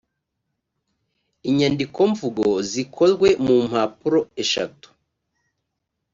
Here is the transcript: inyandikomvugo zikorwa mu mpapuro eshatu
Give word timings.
inyandikomvugo 1.49 2.45
zikorwa 2.71 3.29
mu 3.45 3.55
mpapuro 3.67 4.19
eshatu 4.43 4.87